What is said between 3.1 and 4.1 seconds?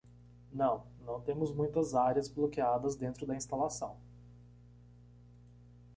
da instalação.